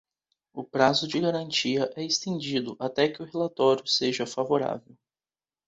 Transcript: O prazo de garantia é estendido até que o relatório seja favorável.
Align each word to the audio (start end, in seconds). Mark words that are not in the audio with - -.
O 0.51 0.63
prazo 0.63 1.07
de 1.07 1.19
garantia 1.19 1.87
é 1.95 2.03
estendido 2.03 2.75
até 2.79 3.07
que 3.07 3.21
o 3.21 3.25
relatório 3.27 3.85
seja 3.85 4.25
favorável. 4.25 4.97